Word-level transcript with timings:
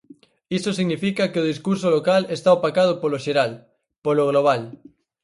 Iso 0.57 0.71
significa 0.79 1.29
que 1.31 1.41
o 1.43 1.49
discurso 1.51 1.87
local 1.97 2.21
está 2.35 2.49
opacado 2.57 2.93
polo 3.01 3.21
xeral, 3.25 3.51
polo 4.05 4.23
global. 4.29 4.61